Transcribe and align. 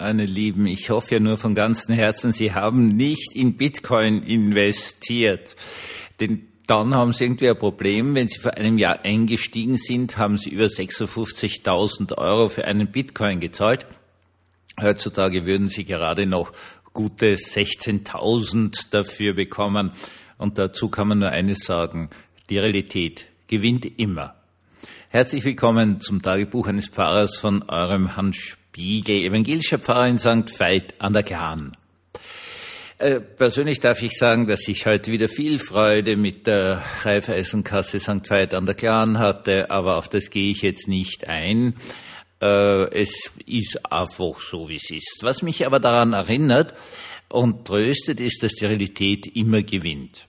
meine 0.00 0.24
Lieben, 0.24 0.66
ich 0.66 0.90
hoffe 0.90 1.14
ja 1.14 1.20
nur 1.20 1.36
von 1.36 1.54
ganzem 1.54 1.94
Herzen, 1.94 2.32
Sie 2.32 2.52
haben 2.52 2.88
nicht 2.88 3.34
in 3.34 3.56
Bitcoin 3.56 4.22
investiert. 4.22 5.56
Denn 6.20 6.48
dann 6.66 6.94
haben 6.94 7.12
Sie 7.12 7.24
irgendwie 7.24 7.50
ein 7.50 7.58
Problem. 7.58 8.14
Wenn 8.14 8.28
Sie 8.28 8.38
vor 8.38 8.56
einem 8.56 8.78
Jahr 8.78 9.04
eingestiegen 9.04 9.76
sind, 9.76 10.16
haben 10.16 10.36
Sie 10.36 10.50
über 10.50 10.64
56.000 10.64 12.16
Euro 12.16 12.48
für 12.48 12.64
einen 12.64 12.90
Bitcoin 12.90 13.40
gezahlt. 13.40 13.86
Heutzutage 14.80 15.44
würden 15.44 15.68
Sie 15.68 15.84
gerade 15.84 16.26
noch 16.26 16.52
gute 16.92 17.34
16.000 17.34 18.86
dafür 18.90 19.34
bekommen. 19.34 19.92
Und 20.38 20.58
dazu 20.58 20.88
kann 20.88 21.08
man 21.08 21.18
nur 21.18 21.30
eines 21.30 21.64
sagen. 21.64 22.10
Die 22.48 22.58
Realität 22.58 23.26
gewinnt 23.46 23.98
immer. 23.98 24.34
Herzlich 25.10 25.44
willkommen 25.44 26.00
zum 26.00 26.22
Tagebuch 26.22 26.68
eines 26.68 26.88
Pfarrers 26.88 27.36
von 27.36 27.62
eurem 27.68 28.16
Hans 28.16 28.56
Spiegel, 28.72 29.26
evangelischer 29.26 29.78
Pfarrer 29.78 30.08
in 30.08 30.16
St. 30.16 30.58
Veit 30.58 30.94
an 30.98 31.12
der 31.12 31.22
Glan. 31.22 31.76
Äh, 32.96 33.20
persönlich 33.20 33.80
darf 33.80 34.02
ich 34.02 34.16
sagen, 34.16 34.46
dass 34.46 34.66
ich 34.66 34.86
heute 34.86 35.12
wieder 35.12 35.28
viel 35.28 35.58
Freude 35.58 36.16
mit 36.16 36.46
der 36.46 36.82
Raiffeisenkasse 37.02 38.00
St. 38.00 38.30
Veit 38.30 38.54
an 38.54 38.64
der 38.64 38.74
Glan 38.74 39.18
hatte, 39.18 39.70
aber 39.70 39.98
auf 39.98 40.08
das 40.08 40.30
gehe 40.30 40.50
ich 40.50 40.62
jetzt 40.62 40.88
nicht 40.88 41.28
ein. 41.28 41.74
Äh, 42.40 42.98
es 42.98 43.32
ist 43.44 43.92
einfach 43.92 44.40
so, 44.40 44.70
wie 44.70 44.76
es 44.76 44.90
ist. 44.90 45.18
Was 45.20 45.42
mich 45.42 45.66
aber 45.66 45.78
daran 45.78 46.14
erinnert 46.14 46.72
und 47.28 47.66
tröstet, 47.66 48.20
ist, 48.20 48.42
dass 48.42 48.54
die 48.54 48.64
Realität 48.64 49.26
immer 49.36 49.62
gewinnt. 49.62 50.28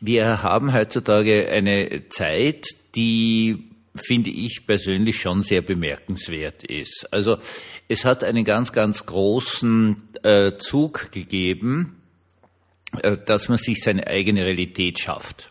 Wir 0.00 0.42
haben 0.42 0.72
heutzutage 0.72 1.46
eine 1.50 2.08
Zeit, 2.08 2.68
die 2.94 3.75
finde 3.96 4.30
ich 4.30 4.66
persönlich 4.66 5.16
schon 5.20 5.42
sehr 5.42 5.62
bemerkenswert 5.62 6.62
ist. 6.64 7.08
Also 7.12 7.38
es 7.88 8.04
hat 8.04 8.24
einen 8.24 8.44
ganz, 8.44 8.72
ganz 8.72 9.06
großen 9.06 10.02
äh, 10.22 10.52
Zug 10.58 11.10
gegeben, 11.12 12.02
äh, 13.02 13.16
dass 13.24 13.48
man 13.48 13.58
sich 13.58 13.82
seine 13.82 14.06
eigene 14.06 14.44
Realität 14.44 14.98
schafft. 14.98 15.50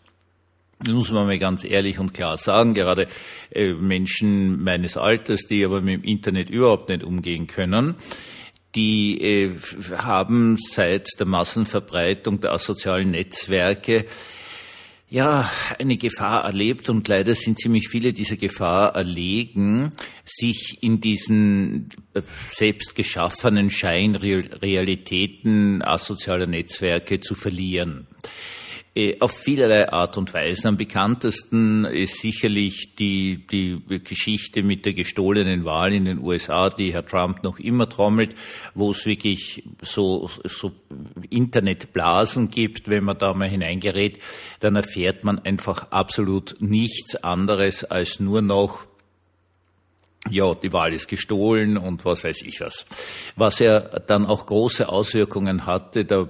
Das 0.79 0.93
muss 0.93 1.11
man 1.11 1.25
mal 1.25 1.39
ganz 1.39 1.63
ehrlich 1.63 1.99
und 1.99 2.13
klar 2.13 2.37
sagen. 2.37 2.73
Gerade 2.73 3.07
äh, 3.51 3.73
Menschen 3.73 4.61
meines 4.63 4.97
Alters, 4.97 5.47
die 5.47 5.63
aber 5.63 5.81
mit 5.81 6.01
dem 6.01 6.03
Internet 6.03 6.49
überhaupt 6.49 6.89
nicht 6.89 7.03
umgehen 7.03 7.47
können, 7.47 7.95
die 8.75 9.21
äh, 9.21 9.55
haben 9.97 10.57
seit 10.57 11.07
der 11.19 11.27
Massenverbreitung 11.27 12.41
der 12.41 12.51
asozialen 12.51 13.11
Netzwerke 13.11 14.05
ja, 15.15 15.49
eine 15.79 15.95
Gefahr 15.95 16.43
erlebt 16.43 16.89
und 16.89 17.07
leider 17.07 17.33
sind 17.35 17.57
ziemlich 17.57 17.87
viele 17.87 18.11
dieser 18.11 18.35
Gefahr 18.35 18.95
erlegen, 18.95 19.91
sich 20.25 20.79
in 20.81 20.99
diesen 20.99 21.87
äh, 22.13 22.21
selbst 22.49 22.95
geschaffenen 22.95 23.69
Scheinrealitäten 23.69 25.81
asozialer 25.81 26.47
Netzwerke 26.47 27.21
zu 27.21 27.33
verlieren. 27.33 28.07
Äh, 28.97 29.17
auf 29.19 29.33
vielerlei 29.33 29.89
Art 29.89 30.17
und 30.17 30.33
Weise. 30.33 30.69
Am 30.69 30.77
bekanntesten 30.77 31.83
ist 31.83 32.21
sicherlich 32.21 32.95
die, 32.95 33.45
die 33.45 33.81
Geschichte 34.03 34.63
mit 34.63 34.85
der 34.85 34.93
gestohlenen 34.93 35.65
Wahl 35.65 35.93
in 35.93 36.05
den 36.05 36.19
USA, 36.19 36.69
die 36.69 36.93
Herr 36.93 37.05
Trump 37.05 37.43
noch 37.43 37.59
immer 37.59 37.89
trommelt, 37.89 38.35
wo 38.73 38.91
es 38.91 39.05
wirklich 39.05 39.63
so, 39.81 40.29
so 40.45 40.71
Internetblasen 41.25 42.49
gibt. 42.49 42.89
Wenn 42.89 43.03
man 43.03 43.17
da 43.17 43.33
mal 43.33 43.49
hineingerät, 43.49 44.21
dann 44.59 44.75
erfährt 44.75 45.23
man 45.23 45.39
einfach 45.39 45.91
absolut 45.91 46.55
nichts 46.59 47.15
anderes 47.15 47.83
als 47.83 48.19
nur 48.19 48.41
noch 48.41 48.85
ja, 50.29 50.55
die 50.55 50.73
Wahl 50.73 50.93
ist 50.93 51.07
gestohlen 51.07 51.77
und 51.77 52.03
was 52.03 52.23
weiß 52.23 52.41
ich 52.41 52.59
was. 52.59 52.85
Was 53.35 53.59
ja 53.59 53.79
dann 53.79 54.25
auch 54.25 54.47
große 54.47 54.89
Auswirkungen 54.89 55.67
hatte, 55.67 56.03
der 56.03 56.27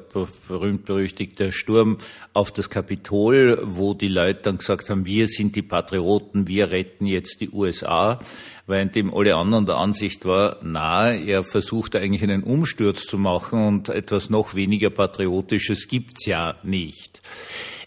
berühmt-berüchtigte 0.47 1.51
Sturm 1.51 1.97
auf 2.33 2.51
das 2.51 2.69
Kapitol, 2.69 3.59
wo 3.63 3.93
die 3.93 4.09
Leute 4.09 4.41
dann 4.43 4.57
gesagt 4.57 4.89
haben, 4.89 5.05
wir 5.05 5.27
sind 5.27 5.55
die 5.55 5.61
Patrioten, 5.61 6.47
wir 6.47 6.71
retten 6.71 7.05
jetzt 7.05 7.39
die 7.39 7.49
USA, 7.49 8.19
während 8.67 8.95
dem 8.95 9.13
alle 9.13 9.35
anderen 9.35 9.65
der 9.65 9.77
Ansicht 9.77 10.25
war, 10.25 10.57
na, 10.61 11.13
er 11.13 11.43
versucht 11.43 11.95
eigentlich 11.95 12.23
einen 12.23 12.43
Umsturz 12.43 13.05
zu 13.05 13.17
machen 13.17 13.65
und 13.65 13.89
etwas 13.89 14.29
noch 14.29 14.55
weniger 14.55 14.89
Patriotisches 14.89 15.87
gibt's 15.87 16.25
ja 16.25 16.55
nicht. 16.63 17.21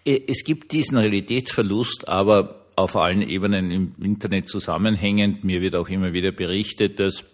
Es 0.05 0.43
gibt 0.45 0.73
diesen 0.73 0.97
Realitätsverlust, 0.97 2.09
aber 2.09 2.65
auf 2.79 2.95
allen 2.95 3.23
Ebenen 3.23 3.71
im 3.73 3.95
Internet 4.01 4.49
zusammenhängend. 4.49 5.43
Mir 5.43 5.61
wird 5.61 5.75
auch 5.75 5.89
immer 5.89 6.13
wieder 6.13 6.31
berichtet, 6.31 7.01
dass 7.01 7.25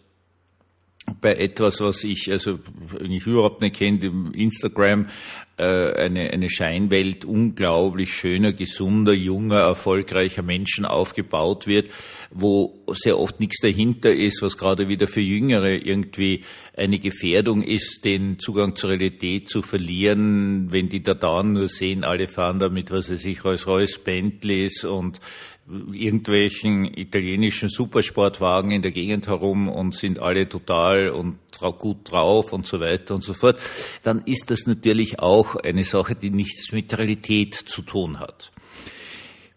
bei 1.21 1.35
etwas, 1.35 1.81
was 1.83 2.03
ich 2.03 2.31
also 2.31 2.59
eigentlich 2.99 3.27
überhaupt 3.27 3.61
nicht 3.61 3.77
kenne, 3.77 4.33
Instagram, 4.33 5.07
äh, 5.54 5.54
eine, 5.63 6.31
eine 6.31 6.51
Scheinwelt 6.51 7.25
unglaublich 7.25 8.13
schöner, 8.13 8.53
gesunder, 8.53 9.13
junger, 9.13 9.61
erfolgreicher 9.61 10.43
Menschen 10.43 10.85
aufgebaut 10.85 11.67
wird, 11.67 11.91
wo 12.31 12.85
sehr 12.93 13.19
oft 13.19 13.39
nichts 13.39 13.61
dahinter 13.61 14.13
ist, 14.13 14.43
was 14.43 14.59
gerade 14.59 14.89
wieder 14.89 15.07
für 15.07 15.21
Jüngere 15.21 15.87
irgendwie 15.87 16.43
eine 16.77 16.99
Gefährdung 16.99 17.63
ist, 17.63 18.05
den 18.05 18.41
Zugang 18.41 18.75
zur 18.75 18.91
Realität 18.91 19.49
zu 19.49 19.63
verlieren, 19.63 20.73
wenn 20.73 20.89
die 20.89 21.03
da 21.03 21.15
dann 21.15 21.53
nur 21.53 21.69
sehen, 21.69 22.03
alle 22.03 22.27
fahren 22.27 22.59
da 22.59 22.69
mit, 22.69 22.91
was 22.91 23.11
weiß 23.11 23.25
ich, 23.25 23.45
Rolls-Royce, 23.45 23.99
Bentleys 23.99 24.85
und 24.85 25.21
irgendwelchen 25.67 26.85
italienischen 26.85 27.69
Supersportwagen 27.71 28.71
in 28.71 28.83
der 28.83 28.93
Gegend 28.93 29.29
herum 29.29 29.69
und 29.69 29.95
sind 29.95 30.19
alle 30.19 30.49
total 30.49 31.09
und 31.09 31.39
gut 31.79 32.11
drauf 32.11 32.53
und 32.53 32.67
so 32.67 32.81
weiter 32.81 33.15
und 33.15 33.23
so 33.23 33.33
fort, 33.33 33.59
dann 34.03 34.23
ist 34.27 34.51
das 34.51 34.67
natürlich 34.67 35.21
auch 35.21 35.44
eine 35.57 35.85
Sache, 35.85 36.15
die 36.15 36.31
nichts 36.31 36.73
mit 36.73 36.97
Realität 36.97 37.55
zu 37.55 37.83
tun 37.83 38.19
hat. 38.19 38.53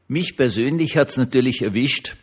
Mich 0.08 0.38
persönlich 0.38 0.98
hat 0.98 1.10
es 1.10 1.18
natürlich 1.18 1.62
erwischt, 1.62 2.16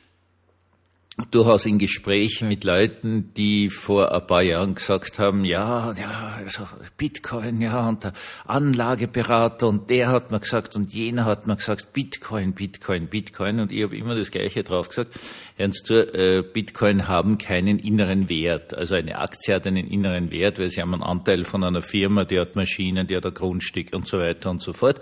durchaus 1.30 1.64
in 1.64 1.78
Gesprächen 1.78 2.48
mit 2.48 2.64
Leuten, 2.64 3.32
die 3.34 3.70
vor 3.70 4.12
ein 4.12 4.26
paar 4.26 4.42
Jahren 4.42 4.74
gesagt 4.74 5.20
haben, 5.20 5.44
ja, 5.44 5.92
ja, 5.92 6.40
also 6.42 6.64
Bitcoin, 6.96 7.60
ja, 7.60 7.88
und 7.88 8.02
der 8.02 8.12
Anlageberater 8.46 9.68
und 9.68 9.90
der 9.90 10.08
hat 10.08 10.32
mir 10.32 10.40
gesagt 10.40 10.74
und 10.74 10.92
jener 10.92 11.24
hat 11.24 11.46
mir 11.46 11.54
gesagt, 11.54 11.92
Bitcoin, 11.92 12.52
Bitcoin, 12.52 13.06
Bitcoin 13.06 13.60
und 13.60 13.70
ich 13.70 13.84
habe 13.84 13.96
immer 13.96 14.16
das 14.16 14.32
Gleiche 14.32 14.64
drauf 14.64 14.88
gesagt. 14.88 15.16
Ernst 15.56 15.86
zu, 15.86 15.94
äh, 15.94 16.42
Bitcoin 16.42 17.06
haben 17.06 17.38
keinen 17.38 17.78
inneren 17.78 18.28
Wert. 18.28 18.74
Also 18.74 18.96
eine 18.96 19.18
Aktie 19.18 19.54
hat 19.54 19.68
einen 19.68 19.86
inneren 19.86 20.32
Wert, 20.32 20.58
weil 20.58 20.70
sie 20.70 20.80
haben 20.80 20.94
einen 20.94 21.04
Anteil 21.04 21.44
von 21.44 21.62
einer 21.62 21.82
Firma, 21.82 22.24
die 22.24 22.40
hat 22.40 22.56
Maschinen, 22.56 23.06
die 23.06 23.16
hat 23.16 23.24
ein 23.24 23.34
Grundstück 23.34 23.94
und 23.94 24.08
so 24.08 24.18
weiter 24.18 24.50
und 24.50 24.60
so 24.60 24.72
fort 24.72 25.00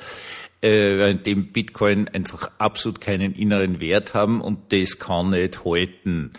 äh, 0.63 1.15
dem 1.15 1.53
Bitcoin 1.53 2.09
einfach 2.09 2.51
absolut 2.59 3.01
keinen 3.01 3.35
inneren 3.35 3.81
Wert 3.81 4.15
haben 4.15 4.41
und 4.41 4.73
das 4.73 4.99
kann 4.99 5.31
nicht 5.31 5.65
halten. 5.65 6.33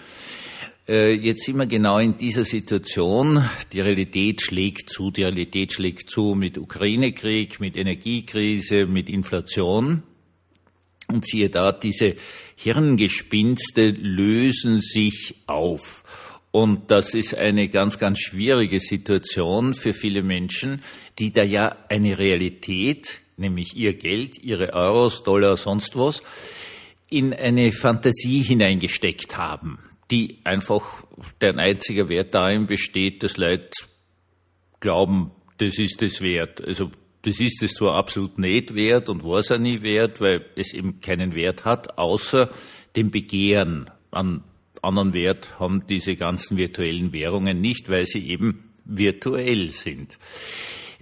Äh, 0.88 1.14
jetzt 1.14 1.46
sind 1.46 1.58
wir 1.58 1.66
genau 1.66 2.00
in 2.00 2.18
dieser 2.18 2.44
Situation. 2.44 3.44
Die 3.72 3.80
Realität 3.80 4.42
schlägt 4.42 4.90
zu, 4.90 5.12
die 5.12 5.24
Realität 5.24 5.74
schlägt 5.74 6.10
zu 6.10 6.36
mit 6.36 6.58
Ukraine-Krieg, 6.58 7.60
mit 7.60 7.78
Energiekrise, 7.78 8.86
mit 8.86 9.10
Inflation. 9.10 10.04
Und 11.08 11.26
siehe 11.26 11.50
da, 11.50 11.72
diese 11.72 12.16
Hirngespinste 12.56 13.90
lösen 13.92 14.80
sich 14.80 15.36
auf. 15.48 16.40
Und 16.52 16.92
das 16.92 17.14
ist 17.14 17.36
eine 17.36 17.68
ganz, 17.68 17.98
ganz 17.98 18.20
schwierige 18.20 18.80
Situation 18.80 19.74
für 19.74 19.94
viele 19.94 20.22
Menschen, 20.22 20.82
die 21.18 21.32
da 21.32 21.44
ja 21.44 21.76
eine 21.90 22.18
Realität 22.18 23.22
nämlich 23.38 23.76
ihr 23.76 23.94
Geld, 23.94 24.38
ihre 24.44 24.74
Euros, 24.74 25.24
Dollar, 25.24 25.58
sonst 25.58 25.96
was, 25.96 26.22
in 27.10 27.34
eine 27.34 27.72
Fantasie 27.72 28.42
hineingesteckt 28.42 29.38
haben, 29.38 29.80
die 30.10 30.40
einfach 30.44 31.04
deren 31.42 31.60
einziger 31.60 32.10
Wert 32.10 32.34
darin 32.34 32.66
besteht, 32.66 33.24
dass 33.24 33.38
Leute 33.38 33.72
glauben, 34.80 35.32
das 35.58 35.78
ist 35.78 36.02
es 36.02 36.22
wert. 36.22 36.66
Also 36.66 36.92
das 37.22 37.40
ist 37.40 37.64
es 37.64 37.74
zwar 37.74 37.96
absolut 37.96 38.38
nicht 38.38 38.76
wert 38.76 39.10
und 39.10 39.24
war 39.24 39.40
es 39.40 39.52
auch 39.52 39.58
nie 39.58 39.82
wert, 39.82 40.20
weil 40.20 40.46
es 40.56 40.74
eben 40.74 41.00
keinen 41.00 41.36
Wert 41.36 41.66
hat, 41.66 41.98
außer 41.98 42.50
dem 42.96 43.12
Begehren 43.12 43.90
an 44.12 44.44
anderen 44.82 45.14
Wert 45.14 45.60
haben 45.60 45.88
diese 45.88 46.16
ganzen 46.16 46.58
virtuellen 46.58 47.14
Währungen 47.14 47.62
nicht, 47.62 47.90
weil 47.90 48.06
sie 48.06 48.28
eben 48.30 48.74
virtuell 48.86 49.72
sind. 49.72 50.18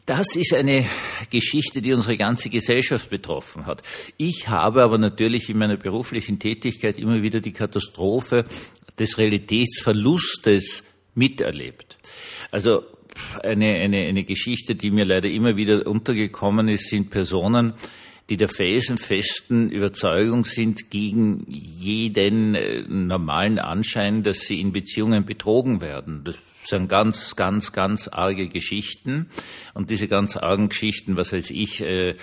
Das 0.05 0.35
ist 0.35 0.53
eine 0.53 0.85
Geschichte, 1.29 1.81
die 1.81 1.93
unsere 1.93 2.17
ganze 2.17 2.49
Gesellschaft 2.49 3.09
betroffen 3.09 3.65
hat. 3.67 3.83
Ich 4.17 4.49
habe 4.49 4.81
aber 4.81 4.97
natürlich 4.97 5.49
in 5.49 5.57
meiner 5.57 5.77
beruflichen 5.77 6.39
Tätigkeit 6.39 6.97
immer 6.97 7.21
wieder 7.21 7.39
die 7.39 7.53
Katastrophe 7.53 8.45
des 8.97 9.17
Realitätsverlustes 9.17 10.83
miterlebt. 11.13 11.97
Also 12.49 12.83
eine, 13.43 13.75
eine, 13.75 13.97
eine 14.07 14.23
Geschichte, 14.23 14.75
die 14.75 14.89
mir 14.89 15.05
leider 15.05 15.29
immer 15.29 15.55
wieder 15.55 15.85
untergekommen 15.85 16.67
ist, 16.67 16.89
sind 16.89 17.09
Personen, 17.09 17.73
die 18.31 18.37
der 18.37 18.47
felsenfesten 18.47 19.69
Überzeugung 19.69 20.45
sind, 20.45 20.89
gegen 20.89 21.45
jeden 21.49 22.55
äh, 22.55 22.81
normalen 22.87 23.59
Anschein, 23.59 24.23
dass 24.23 24.39
sie 24.39 24.61
in 24.61 24.71
Beziehungen 24.71 25.25
betrogen 25.25 25.81
werden. 25.81 26.21
Das 26.23 26.39
sind 26.63 26.87
ganz, 26.87 27.35
ganz, 27.35 27.73
ganz 27.73 28.07
arge 28.07 28.47
Geschichten. 28.47 29.29
Und 29.73 29.89
diese 29.89 30.07
ganz 30.07 30.37
argen 30.37 30.69
Geschichten, 30.69 31.17
was 31.17 31.33
weiß 31.33 31.49
ich, 31.49 31.81
äh, 31.81 32.15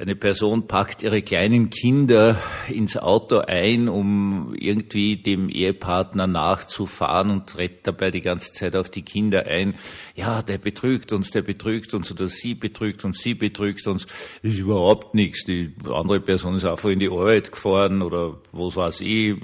eine 0.00 0.16
Person 0.16 0.66
packt 0.66 1.02
ihre 1.02 1.20
kleinen 1.20 1.68
Kinder 1.68 2.42
ins 2.68 2.96
Auto 2.96 3.40
ein, 3.40 3.86
um 3.90 4.54
irgendwie 4.58 5.18
dem 5.18 5.50
Ehepartner 5.50 6.26
nachzufahren 6.26 7.30
und 7.30 7.50
tritt 7.50 7.86
dabei 7.86 8.10
die 8.10 8.22
ganze 8.22 8.52
Zeit 8.52 8.76
auf 8.76 8.88
die 8.88 9.02
Kinder 9.02 9.44
ein. 9.44 9.74
Ja, 10.16 10.40
der 10.40 10.56
betrügt 10.56 11.12
uns, 11.12 11.30
der 11.30 11.42
betrügt 11.42 11.92
uns 11.92 12.10
oder 12.10 12.28
sie 12.28 12.54
betrügt 12.54 13.04
uns, 13.04 13.20
sie 13.20 13.34
betrügt 13.34 13.86
uns. 13.86 14.06
Das 14.42 14.52
ist 14.52 14.58
überhaupt 14.60 15.14
nichts. 15.14 15.44
Die 15.44 15.74
andere 15.84 16.20
Person 16.20 16.54
ist 16.54 16.64
einfach 16.64 16.88
in 16.88 17.00
die 17.00 17.10
Arbeit 17.10 17.52
gefahren 17.52 18.00
oder 18.00 18.38
was 18.52 18.76
weiß 18.76 19.02
ich, 19.02 19.36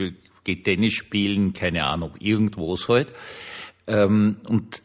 geht 0.42 0.64
Tennis 0.64 0.94
spielen, 0.94 1.52
keine 1.52 1.84
Ahnung, 1.84 2.12
irgendwo's 2.18 2.88
halt. 2.88 3.08
Ähm, 3.86 4.38
und 4.48 4.80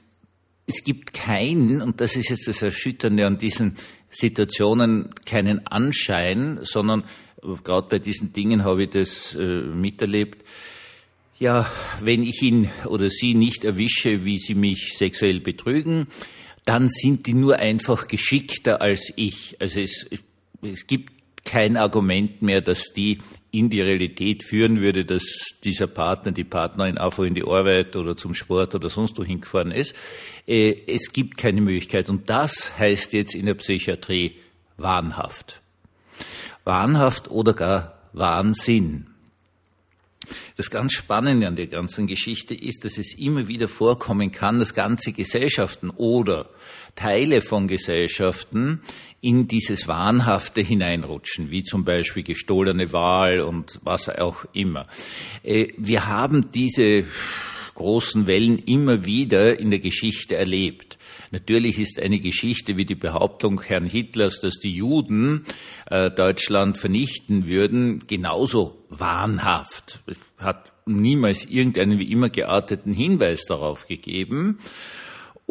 es 0.66 0.84
gibt 0.84 1.14
keinen, 1.14 1.82
und 1.82 2.02
das 2.02 2.16
ist 2.16 2.30
jetzt 2.30 2.48
das 2.48 2.62
Erschütternde 2.62 3.26
an 3.26 3.38
diesen 3.38 3.76
Situationen, 4.12 5.10
keinen 5.26 5.66
Anschein, 5.66 6.60
sondern 6.62 7.04
gerade 7.64 7.88
bei 7.90 8.00
diesen 8.00 8.34
Dingen 8.34 8.64
habe 8.64 8.84
ich 8.84 8.90
das 8.92 9.36
äh, 9.36 9.62
miterlebt. 9.62 10.46
Ja, 11.40 11.72
wenn 12.02 12.22
ich 12.22 12.44
ihn 12.44 12.70
oder 12.86 13.10
sie 13.10 13.34
nicht 13.34 13.64
erwische, 13.64 14.26
wie 14.26 14.38
sie 14.38 14.54
mich 14.54 14.94
sexuell 14.96 15.40
betrügen, 15.40 16.08
dann 16.66 16.88
sind 16.88 17.26
die 17.26 17.34
nur 17.34 17.58
einfach 17.58 18.08
geschickter 18.08 18.82
als 18.82 19.12
ich. 19.16 19.60
Also 19.60 19.80
es, 19.80 20.08
es 20.62 20.86
gibt 20.86 21.14
kein 21.44 21.78
Argument 21.78 22.42
mehr, 22.42 22.62
dass 22.62 22.94
die 22.94 23.20
in 23.52 23.70
die 23.70 23.82
Realität 23.82 24.44
führen 24.44 24.80
würde, 24.80 25.04
dass 25.04 25.24
dieser 25.64 25.88
Partner, 25.88 26.32
die 26.32 26.46
Partnerin 26.46 26.98
einfach 26.98 27.24
in 27.24 27.36
die 27.36 27.44
Arbeit 27.44 27.96
oder 27.96 28.16
zum 28.16 28.34
Sport 28.34 28.76
oder 28.76 28.90
sonst 28.90 29.18
wohin 29.18 29.42
gefahren 29.42 29.72
ist. 29.72 29.94
Äh, 30.48 30.76
es 30.88 31.12
gibt 31.12 31.38
keine 31.38 31.60
Möglichkeit. 31.60 32.10
Und 32.10 32.30
das 32.30 32.78
heißt 32.78 33.14
jetzt 33.14 33.36
in 33.36 33.46
der 33.46 33.56
Psychiatrie 33.56 34.38
wahnhaft. 34.78 35.62
Wahnhaft 36.64 37.30
oder 37.30 37.54
gar 37.54 37.98
Wahnsinn. 38.14 39.11
Das 40.58 40.70
ganz 40.70 40.94
Spannende 40.94 41.48
an 41.48 41.56
der 41.56 41.68
ganzen 41.68 42.08
Geschichte 42.08 42.56
ist, 42.56 42.86
dass 42.86 42.98
es 42.98 43.18
immer 43.18 43.48
wieder 43.48 43.68
vorkommen 43.68 44.32
kann, 44.32 44.60
dass 44.60 44.74
ganze 44.74 45.12
Gesellschaften 45.12 45.90
oder 45.90 46.50
Teile 46.96 47.42
von 47.42 47.68
Gesellschaften 47.68 48.82
in 49.22 49.48
dieses 49.48 49.88
Wahnhafte 49.88 50.62
hineinrutschen, 50.62 51.52
wie 51.52 51.64
zum 51.64 51.86
Beispiel 51.86 52.24
gestohlene 52.24 52.92
Wahl 52.92 53.42
und 53.42 53.80
was 53.84 54.10
auch 54.10 54.46
immer. 54.54 54.88
Äh, 55.44 55.68
wir 55.78 56.08
haben 56.08 56.52
diese 56.52 57.06
großen 57.76 58.28
Wellen 58.28 58.58
immer 58.60 59.06
wieder 59.06 59.60
in 59.60 59.72
der 59.72 59.80
Geschichte 59.80 60.36
erlebt. 60.36 60.98
Natürlich 61.32 61.80
ist 61.80 62.00
eine 62.00 62.20
Geschichte 62.20 62.78
wie 62.78 62.86
die 62.86 62.96
Behauptung 62.96 63.62
Herrn 63.62 63.86
Hitlers, 63.86 64.42
dass 64.42 64.56
die 64.56 64.72
Juden 64.72 65.46
äh, 65.90 66.12
Deutschland 66.12 66.78
vernichten 66.78 67.48
würden, 67.48 68.04
genauso 68.08 68.84
wahnhaft. 68.90 70.02
Es 70.08 70.18
hat 70.38 70.74
niemals 70.86 71.46
irgendeinen 71.46 72.00
wie 72.00 72.12
immer 72.12 72.30
gearteten 72.30 72.94
Hinweis 72.94 73.46
darauf 73.46 73.88
gegeben. 73.88 74.60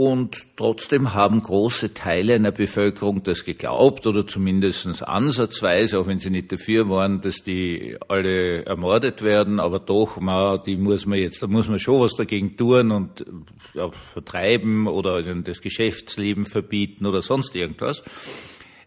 Und 0.02 0.56
trotzdem 0.56 1.12
haben 1.12 1.42
große 1.42 1.92
Teile 1.92 2.34
einer 2.34 2.52
Bevölkerung 2.52 3.22
das 3.22 3.44
geglaubt 3.44 4.06
oder 4.06 4.26
zumindest 4.26 5.06
ansatzweise, 5.06 5.98
auch 5.98 6.06
wenn 6.06 6.18
sie 6.18 6.30
nicht 6.30 6.50
dafür 6.50 6.88
waren, 6.88 7.20
dass 7.20 7.42
die 7.42 7.98
alle 8.08 8.64
ermordet 8.64 9.20
werden, 9.20 9.60
aber 9.60 9.78
doch, 9.78 10.18
man, 10.18 10.62
die 10.62 10.78
muss 10.78 11.04
man 11.04 11.18
jetzt, 11.18 11.42
da 11.42 11.48
muss 11.48 11.68
man 11.68 11.78
schon 11.78 12.00
was 12.00 12.14
dagegen 12.14 12.56
tun 12.56 12.92
und 12.92 13.26
ja, 13.74 13.90
vertreiben 13.90 14.86
oder 14.86 15.22
das 15.22 15.60
Geschäftsleben 15.60 16.46
verbieten 16.46 17.04
oder 17.04 17.20
sonst 17.20 17.54
irgendwas. 17.54 18.02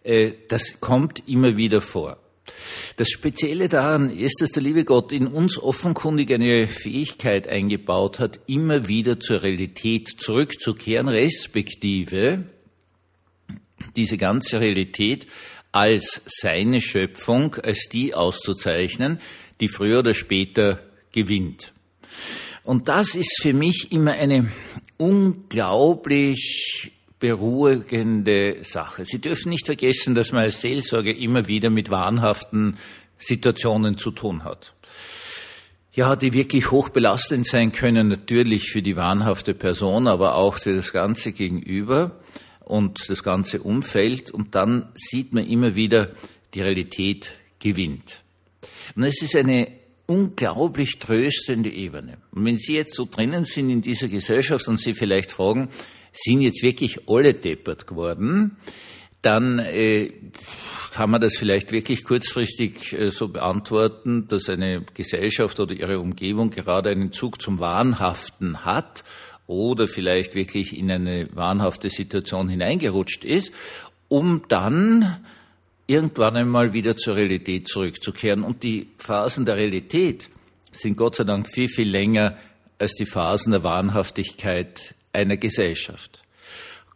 Äh, 0.02 0.32
das 0.50 0.80
kommt 0.82 1.30
immer 1.30 1.58
wieder 1.58 1.82
vor. 1.82 2.23
Das 2.98 3.10
Spezielle 3.10 3.70
daran 3.70 4.10
ist, 4.10 4.42
dass 4.42 4.52
der 4.52 4.64
liebe 4.64 4.84
Gott 4.84 5.12
in 5.12 5.28
uns 5.28 5.58
offenkundig 5.58 6.32
eine 6.32 6.68
Fähigkeit 6.68 7.48
eingebaut 7.48 8.20
hat, 8.20 8.40
immer 8.48 8.88
wieder 8.88 9.20
zur 9.20 9.42
Realität 9.44 10.10
zurückzukehren, 10.18 11.08
respektive 11.08 12.46
diese 13.96 14.18
ganze 14.18 14.60
Realität 14.60 15.28
als 15.72 16.22
seine 16.26 16.82
Schöpfung, 16.82 17.56
als 17.56 17.90
die 17.92 18.14
auszuzeichnen, 18.14 19.20
die 19.60 19.68
früher 19.68 20.00
oder 20.00 20.14
später 20.14 20.80
gewinnt. 21.12 21.74
Und 22.64 22.88
das 22.88 23.16
ist 23.16 23.42
für 23.42 23.54
mich 23.54 23.92
immer 23.92 24.14
eine 24.14 24.52
unglaublich 24.98 26.93
beruhigende 27.24 28.58
Sache. 28.64 29.06
Sie 29.06 29.22
dürfen 29.22 29.48
nicht 29.48 29.66
vergessen, 29.66 30.14
dass 30.14 30.34
man 30.34 30.44
als 30.44 30.60
Seelsorger 30.60 31.16
immer 31.16 31.48
wieder 31.48 31.70
mit 31.70 31.90
wahnhaften 31.90 32.76
Situationen 33.18 33.98
zu 33.98 34.12
tun 34.12 34.44
hat. 34.44 34.74
Ja, 35.94 36.18
die 36.18 36.34
wirklich 36.34 36.70
hochbelastend 36.70 37.48
sein 37.48 37.72
können, 37.72 38.10
natürlich 38.10 38.64
für 38.64 38.82
die 38.82 38.98
wahnhafte 38.98 39.54
Person, 39.54 40.08
aber 40.08 40.36
auch 40.36 40.56
für 40.56 40.76
das 40.76 40.92
ganze 40.92 41.32
Gegenüber 41.32 42.20
und 42.60 43.10
das 43.10 43.24
ganze 43.24 43.62
Umfeld. 43.62 44.30
Und 44.30 44.54
dann 44.54 44.90
sieht 44.96 45.32
man 45.32 45.48
immer 45.48 45.76
wieder, 45.76 46.10
die 46.54 46.60
Realität 46.60 47.32
gewinnt. 47.60 48.22
Und 48.98 49.04
es 49.04 49.22
ist 49.22 49.38
eine 49.38 49.70
unglaublich 50.08 51.00
tröstende 51.00 51.70
Ebene. 51.70 52.18
Und 52.32 52.44
wenn 52.44 52.58
Sie 52.58 52.76
jetzt 52.76 52.96
so 52.96 53.08
drinnen 53.10 53.46
sind 53.46 53.70
in 53.70 53.82
dieser 53.82 54.10
Gesellschaft 54.10 54.68
und 54.68 54.78
Sie 54.78 54.94
vielleicht 54.94 55.32
fragen, 55.32 55.70
sind 56.14 56.42
jetzt 56.42 56.64
wirklich 56.64 57.10
alle 57.10 57.34
deppert 57.34 57.88
geworden, 57.88 58.58
dann 59.22 59.60
äh, 59.60 60.12
kann 60.94 61.10
man 61.10 61.22
das 61.22 61.38
vielleicht 61.38 61.72
wirklich 61.72 62.04
kurzfristig 62.04 62.94
äh, 62.94 63.10
so 63.10 63.30
beantworten, 63.30 64.28
dass 64.28 64.50
eine 64.50 64.84
Gesellschaft 64.94 65.60
oder 65.60 65.74
ihre 65.74 66.00
Umgebung 66.00 66.52
gerade 66.52 66.92
einen 66.92 67.12
Zug 67.12 67.42
zum 67.42 67.60
Wahnhaften 67.60 68.64
hat 68.64 69.04
oder 69.48 69.88
vielleicht 69.88 70.36
wirklich 70.36 70.78
in 70.78 70.92
eine 70.92 71.30
wahnhafte 71.34 71.90
Situation 71.90 72.50
hineingerutscht 72.50 73.24
ist, 73.24 73.54
um 74.08 74.44
dann 74.50 75.26
irgendwann 75.88 76.36
einmal 76.36 76.74
wieder 76.74 76.96
zur 76.96 77.16
Realität 77.16 77.68
zurückzukehren. 77.68 78.44
Und 78.44 78.64
die 78.64 78.90
Phasen 78.98 79.46
der 79.46 79.58
Realität 79.58 80.30
sind 80.72 80.98
Gott 80.98 81.16
sei 81.16 81.24
Dank 81.24 81.48
viel, 81.48 81.68
viel 81.68 81.90
länger 81.90 82.38
als 82.78 82.94
die 82.96 83.06
Phasen 83.06 83.52
der 83.52 83.64
Wahnhaftigkeit 83.64 84.96
einer 85.14 85.38
Gesellschaft. 85.38 86.24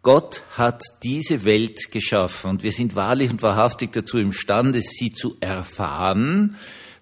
Gott 0.01 0.41
hat 0.57 0.83
diese 1.03 1.43
Welt 1.43 1.91
geschaffen 1.91 2.51
und 2.51 2.63
wir 2.63 2.71
sind 2.71 2.95
wahrlich 2.95 3.31
und 3.31 3.41
wahrhaftig 3.41 3.91
dazu 3.91 4.17
imstande, 4.17 4.81
sie 4.81 5.11
zu 5.11 5.35
erfahren, 5.39 6.55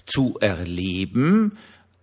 zu 0.05 0.37
erleben 0.39 1.57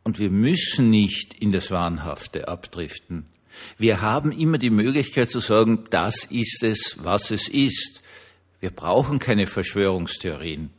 und 0.04 0.18
wir 0.18 0.30
müssen 0.30 0.90
nicht 0.90 1.34
in 1.34 1.52
das 1.52 1.70
Wahnhafte 1.70 2.48
abdriften. 2.48 3.26
Wir 3.78 4.00
haben 4.00 4.32
immer 4.32 4.58
die 4.58 4.70
Möglichkeit 4.70 5.30
zu 5.30 5.40
sagen, 5.40 5.84
das 5.90 6.24
ist 6.24 6.62
es, 6.62 6.96
was 7.02 7.30
es 7.30 7.48
ist. 7.48 8.00
Wir 8.60 8.70
brauchen 8.70 9.18
keine 9.18 9.46
Verschwörungstheorien. 9.46 10.70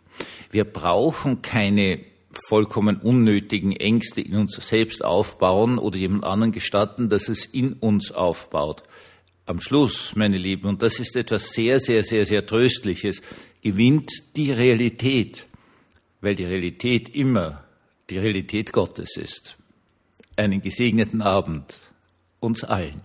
Wir 0.51 0.63
brauchen 0.63 1.41
keine 1.41 1.99
vollkommen 2.47 2.97
unnötigen 2.97 3.71
Ängste 3.71 4.21
in 4.21 4.35
uns 4.35 4.55
selbst 4.55 5.03
aufbauen 5.03 5.77
oder 5.77 5.97
jemand 5.97 6.23
anderen 6.23 6.51
gestatten, 6.51 7.09
dass 7.09 7.29
es 7.29 7.45
in 7.45 7.73
uns 7.73 8.11
aufbaut. 8.11 8.83
Am 9.45 9.59
Schluss, 9.59 10.15
meine 10.15 10.37
Lieben, 10.37 10.67
und 10.67 10.81
das 10.81 10.99
ist 10.99 11.15
etwas 11.15 11.49
sehr, 11.49 11.79
sehr, 11.79 12.03
sehr, 12.03 12.25
sehr 12.25 12.45
Tröstliches, 12.45 13.21
gewinnt 13.61 14.09
die 14.35 14.51
Realität, 14.51 15.47
weil 16.21 16.35
die 16.35 16.45
Realität 16.45 17.09
immer 17.09 17.63
die 18.09 18.17
Realität 18.17 18.71
Gottes 18.71 19.17
ist. 19.17 19.57
Einen 20.35 20.61
gesegneten 20.61 21.21
Abend 21.21 21.79
uns 22.39 22.63
allen. 22.63 23.01